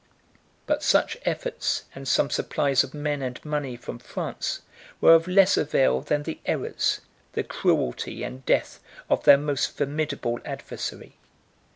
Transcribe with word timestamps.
But 0.65 0.81
such 0.81 1.15
efforts, 1.25 1.83
and 1.93 2.07
some 2.07 2.31
supplies 2.31 2.83
of 2.83 2.95
men 2.95 3.21
and 3.21 3.39
money 3.45 3.77
from 3.77 3.99
France, 3.99 4.63
were 4.99 5.13
of 5.13 5.27
less 5.27 5.57
avail 5.57 6.01
than 6.01 6.23
the 6.23 6.39
errors, 6.47 7.01
the 7.33 7.43
cruelty, 7.43 8.23
and 8.23 8.43
death, 8.43 8.79
of 9.11 9.25
their 9.25 9.37
most 9.37 9.77
formidable 9.77 10.39
adversary. 10.43 11.17